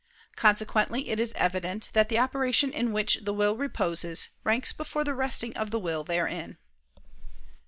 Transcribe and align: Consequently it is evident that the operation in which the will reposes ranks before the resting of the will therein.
Consequently 0.35 1.09
it 1.09 1.19
is 1.19 1.31
evident 1.35 1.91
that 1.93 2.09
the 2.09 2.17
operation 2.17 2.71
in 2.71 2.91
which 2.91 3.19
the 3.21 3.35
will 3.35 3.55
reposes 3.55 4.29
ranks 4.43 4.73
before 4.73 5.03
the 5.03 5.13
resting 5.13 5.55
of 5.55 5.69
the 5.69 5.77
will 5.77 6.03
therein. 6.03 6.57